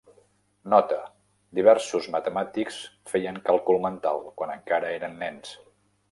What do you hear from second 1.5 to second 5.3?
Diversos matemàtics feien càlcul mental quan encara eren